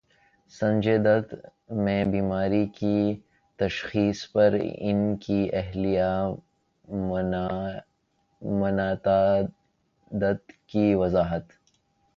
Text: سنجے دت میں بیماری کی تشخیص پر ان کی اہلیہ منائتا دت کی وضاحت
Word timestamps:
سنجے 0.51 0.97
دت 0.97 1.33
میں 1.75 2.03
بیماری 2.05 2.65
کی 2.67 2.97
تشخیص 3.59 4.31
پر 4.31 4.55
ان 4.79 5.15
کی 5.17 5.49
اہلیہ 5.53 6.11
منائتا 8.41 9.19
دت 10.11 10.51
کی 10.67 10.93
وضاحت 10.95 11.45